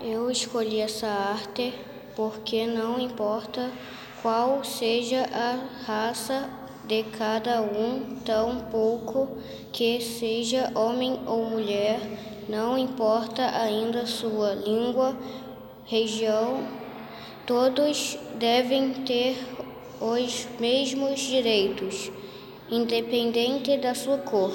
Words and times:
Eu 0.00 0.30
escolhi 0.30 0.80
essa 0.80 1.06
arte 1.06 1.72
porque 2.16 2.66
não 2.66 2.98
importa 2.98 3.70
qual 4.22 4.64
seja 4.64 5.24
a 5.32 5.84
raça 5.86 6.50
de 6.84 7.04
cada 7.04 7.62
um, 7.62 8.16
tão 8.24 8.60
pouco 8.70 9.28
que 9.72 10.00
seja 10.00 10.72
homem 10.74 11.20
ou 11.26 11.44
mulher, 11.44 12.00
não 12.48 12.76
importa 12.76 13.44
ainda 13.56 14.04
sua 14.04 14.52
língua, 14.52 15.16
região, 15.86 16.66
todos 17.46 18.18
devem 18.36 18.92
ter 19.04 19.36
os 20.00 20.46
mesmos 20.58 21.20
direitos, 21.20 22.10
independente 22.70 23.76
da 23.78 23.94
sua 23.94 24.18
cor. 24.18 24.52